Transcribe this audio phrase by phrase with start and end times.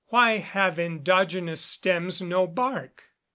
[0.11, 3.03] _Why have endogenous stems no bark?